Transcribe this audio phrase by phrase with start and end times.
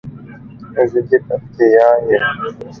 [0.91, 2.21] زه د پکتیا یم